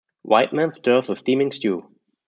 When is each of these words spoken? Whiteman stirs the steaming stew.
Whiteman 0.23 0.73
stirs 0.73 1.05
the 1.05 1.15
steaming 1.15 1.51
stew. 1.51 1.87